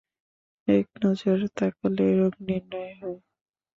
[0.67, 3.19] একনজর তাকালে রোগ নির্ণয় হয়।